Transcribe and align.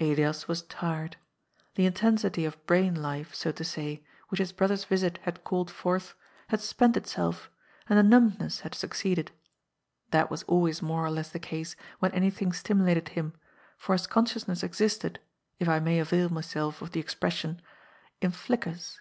Elias 0.00 0.48
was 0.48 0.62
tired. 0.62 1.18
The 1.76 1.86
intensity 1.86 2.44
of 2.44 2.66
brain 2.66 2.96
life, 2.96 3.32
so 3.32 3.52
to 3.52 3.62
say, 3.62 4.02
which 4.28 4.40
his 4.40 4.50
brother's 4.50 4.82
visit 4.82 5.18
had 5.22 5.44
called 5.44 5.70
forth, 5.70 6.14
had 6.48 6.58
spent 6.60 6.96
itself, 6.96 7.48
and 7.88 7.96
a 7.96 8.02
numbness 8.02 8.62
had 8.62 8.74
succeeded. 8.74 9.30
That 10.10 10.32
was 10.32 10.42
always 10.48 10.82
more 10.82 11.04
or 11.06 11.10
less 11.12 11.30
the 11.30 11.38
case 11.38 11.76
when 12.00 12.10
anything 12.10 12.52
stimulated 12.52 13.10
him, 13.10 13.34
for 13.76 13.94
Jiis 13.94 14.08
con 14.10 14.24
HEKDBIK 14.26 14.34
LOSSELL'S 14.34 14.34
FIRST 14.34 14.34
STEP. 14.34 14.34
§29 14.34 14.34
sciousness 14.34 14.64
existed— 14.66 15.20
if 15.60 15.68
I 15.68 15.78
may 15.78 16.00
avail 16.00 16.28
myself 16.28 16.82
of 16.82 16.90
the 16.90 16.98
expression— 16.98 17.62
in 18.20 18.32
flickers. 18.32 19.00